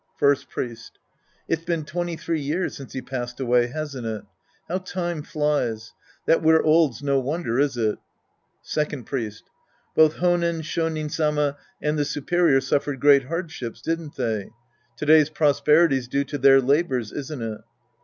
First 0.17 0.49
Priest. 0.49 0.97
It's 1.47 1.63
been 1.63 1.85
twenty 1.85 2.15
three 2.15 2.41
years 2.41 2.75
since 2.75 2.93
he 2.93 3.03
passed 3.03 3.39
away, 3.39 3.67
hasn't 3.67 4.07
it? 4.07 4.23
How 4.67 4.79
time 4.79 5.21
flies! 5.21 5.93
That 6.25 6.41
we're 6.41 6.63
old's 6.63 7.03
no 7.03 7.19
wonder, 7.19 7.59
is 7.59 7.77
it? 7.77 7.99
Second 8.63 9.03
Priest. 9.03 9.43
Both 9.95 10.15
H5nen 10.15 10.63
Shonin 10.63 11.11
Sama 11.11 11.55
and 11.83 11.99
the 11.99 12.05
superior 12.05 12.61
suffered 12.61 12.99
great 12.99 13.25
hardships, 13.25 13.79
didn't 13.79 14.15
they? 14.15 14.49
To 14.97 15.05
day's 15.05 15.29
prosperity's 15.29 16.07
due 16.07 16.23
to 16.23 16.39
their 16.39 16.59
labors, 16.61 17.11
isn't 17.11 17.43
it 17.43 17.61